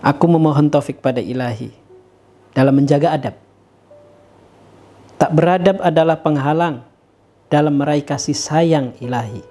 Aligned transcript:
Aku 0.00 0.24
memohon 0.24 0.72
taufik 0.72 1.04
pada 1.04 1.20
ilahi 1.20 1.68
dalam 2.56 2.72
menjaga 2.72 3.12
adab. 3.12 3.36
Tak 5.20 5.30
beradab 5.36 5.76
adalah 5.84 6.16
penghalang 6.24 6.80
dalam 7.52 7.76
meraih 7.76 8.00
kasih 8.00 8.32
sayang 8.32 8.96
ilahi. 9.04 9.44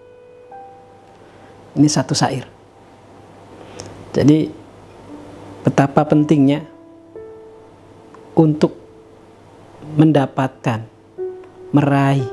Ini 1.78 1.86
satu 1.86 2.18
syair. 2.18 2.50
Jadi 4.10 4.50
betapa 5.62 6.02
pentingnya 6.02 6.66
untuk 8.34 8.74
mendapatkan, 9.94 10.82
meraih, 11.70 12.26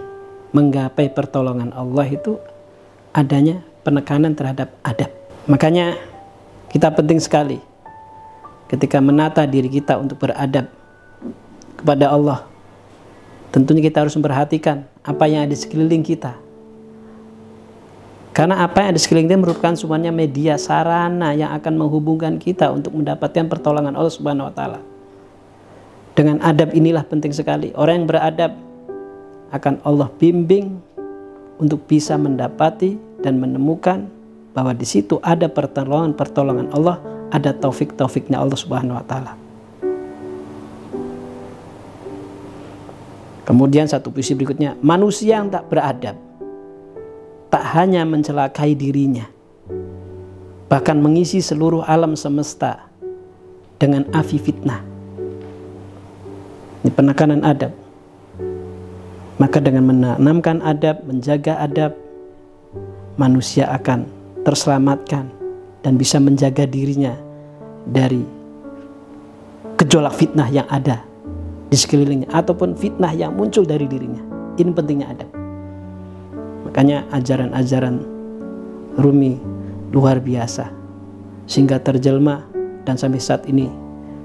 menggapai 0.57 1.13
pertolongan 1.13 1.77
Allah 1.77 2.09
itu 2.09 2.41
adanya 3.13 3.61
penekanan 3.85 4.33
terhadap 4.33 4.73
adab. 4.81 5.13
Makanya 5.45 6.01
kita 6.73 6.89
penting 6.97 7.21
sekali 7.21 7.76
ketika 8.67 8.99
menata 8.99 9.47
diri 9.47 9.71
kita 9.71 9.99
untuk 9.99 10.27
beradab 10.27 10.71
kepada 11.79 12.11
Allah. 12.11 12.45
Tentunya 13.55 13.89
kita 13.89 14.05
harus 14.05 14.15
memperhatikan 14.19 14.85
apa 15.01 15.25
yang 15.31 15.47
ada 15.47 15.55
di 15.55 15.59
sekeliling 15.59 16.03
kita. 16.03 16.35
Karena 18.37 18.61
apa 18.61 18.85
yang 18.85 18.89
ada 18.93 18.99
di 19.01 19.03
sekeliling 19.03 19.33
kita 19.33 19.41
merupakan 19.41 19.75
semuanya 19.79 20.13
media 20.13 20.61
sarana 20.61 21.33
yang 21.33 21.57
akan 21.57 21.73
menghubungkan 21.81 22.37
kita 22.37 22.69
untuk 22.69 22.93
mendapatkan 22.93 23.49
pertolongan 23.49 23.97
Allah 23.97 24.13
Subhanahu 24.13 24.53
wa 24.53 24.55
taala. 24.55 24.81
Dengan 26.13 26.45
adab 26.45 26.77
inilah 26.77 27.05
penting 27.09 27.33
sekali. 27.33 27.73
Orang 27.73 28.05
yang 28.05 28.09
beradab 28.09 28.53
akan 29.55 29.81
Allah 29.89 30.13
bimbing 30.21 30.77
untuk 31.57 31.89
bisa 31.89 32.21
mendapati 32.21 33.01
dan 33.25 33.41
menemukan 33.41 34.09
bahwa 34.53 34.73
di 34.73 34.85
situ 34.89 35.21
ada 35.21 35.49
pertolongan-pertolongan 35.49 36.73
Allah, 36.73 37.01
ada 37.31 37.51
taufik-taufiknya 37.55 38.39
Allah 38.39 38.59
Subhanahu 38.59 38.97
wa 38.99 39.05
taala. 39.07 39.33
Kemudian 43.47 43.87
satu 43.87 44.11
puisi 44.11 44.35
berikutnya, 44.35 44.75
manusia 44.83 45.39
yang 45.39 45.47
tak 45.47 45.71
beradab 45.71 46.19
tak 47.47 47.63
hanya 47.79 48.03
mencelakai 48.03 48.75
dirinya, 48.75 49.23
bahkan 50.67 50.99
mengisi 50.99 51.39
seluruh 51.39 51.87
alam 51.87 52.19
semesta 52.19 52.91
dengan 53.79 54.03
afi 54.11 54.43
fitnah. 54.43 54.83
Ini 56.83 56.91
penekanan 56.91 57.47
adab. 57.47 57.71
Maka 59.37 59.63
dengan 59.63 59.95
menanamkan 59.95 60.65
adab, 60.65 61.07
menjaga 61.07 61.61
adab, 61.63 61.95
manusia 63.15 63.71
akan 63.71 64.11
terselamatkan 64.43 65.29
dan 65.87 65.95
bisa 65.95 66.19
menjaga 66.19 66.67
dirinya 66.67 67.15
dari 67.87 68.27
gejolak 69.79 70.19
fitnah 70.19 70.51
yang 70.51 70.67
ada 70.67 71.07
di 71.71 71.79
sekelilingnya 71.79 72.27
ataupun 72.35 72.75
fitnah 72.75 73.15
yang 73.15 73.39
muncul 73.39 73.63
dari 73.63 73.87
dirinya. 73.87 74.19
Ini 74.59 74.75
pentingnya 74.75 75.07
adab. 75.15 75.31
Makanya 76.67 77.07
ajaran-ajaran 77.15 78.03
Rumi 78.99 79.39
luar 79.95 80.19
biasa 80.19 80.75
sehingga 81.47 81.79
terjelma 81.79 82.43
dan 82.83 82.99
sampai 82.99 83.23
saat 83.23 83.47
ini 83.47 83.71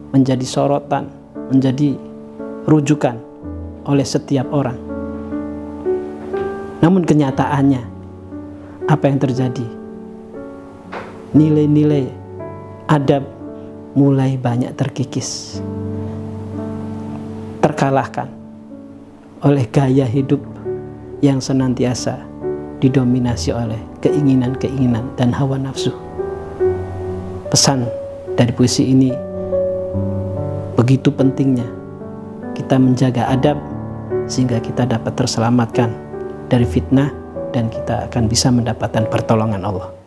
menjadi 0.09 0.41
sorotan, 0.41 1.13
menjadi 1.53 1.93
rujukan 2.65 3.21
oleh 3.85 4.07
setiap 4.07 4.49
orang. 4.49 4.81
Namun 6.81 7.05
kenyataannya 7.05 7.83
apa 8.89 9.05
yang 9.05 9.21
terjadi? 9.21 9.80
Nilai-nilai 11.31 12.11
adab 12.91 13.23
mulai 13.95 14.35
banyak 14.35 14.75
terkikis 14.75 15.63
terkalahkan 17.63 18.27
oleh 19.39 19.63
gaya 19.71 20.03
hidup 20.03 20.43
yang 21.23 21.39
senantiasa 21.39 22.19
didominasi 22.83 23.55
oleh 23.55 23.79
keinginan-keinginan 24.03 25.07
dan 25.15 25.31
hawa 25.31 25.55
nafsu. 25.55 25.95
Pesan 27.47 27.87
dari 28.35 28.51
puisi 28.51 28.91
ini 28.91 29.15
begitu 30.75 31.15
pentingnya 31.15 31.67
kita 32.59 32.75
menjaga 32.75 33.31
adab 33.31 33.55
sehingga 34.27 34.59
kita 34.59 34.83
dapat 34.83 35.15
terselamatkan 35.15 35.95
dari 36.51 36.67
fitnah 36.67 37.07
dan 37.55 37.71
kita 37.71 38.11
akan 38.11 38.27
bisa 38.27 38.51
mendapatkan 38.51 39.07
pertolongan 39.07 39.63
Allah. 39.63 40.00